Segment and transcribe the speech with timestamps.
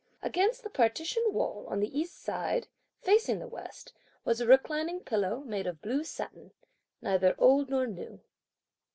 [0.23, 2.65] Against the partition wall, on the east side,
[3.03, 3.93] facing the west,
[4.25, 6.53] was a reclining pillow, made of blue satin,
[7.03, 8.19] neither old nor new.